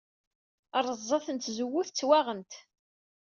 [0.85, 2.51] Ṛṛeẓẓat n tzewwut ttwaɣent.